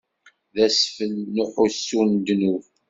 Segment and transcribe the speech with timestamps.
[0.53, 2.65] D asfel n uḥussu n ddnub.